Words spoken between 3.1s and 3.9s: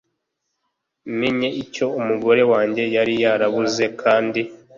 yarabuze